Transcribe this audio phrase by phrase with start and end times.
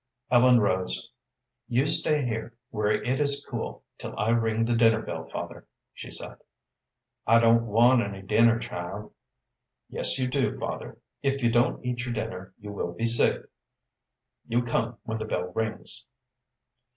[0.31, 1.11] Ellen rose.
[1.67, 6.09] "You stay here, where it is cool, till I ring the dinner bell, father," she
[6.09, 6.39] said.
[7.27, 9.13] "I don't want any dinner, child."
[9.89, 10.97] "Yes, you do, father.
[11.21, 13.43] If you don't eat your dinner you will be sick.
[14.47, 16.03] You come when the bell rings."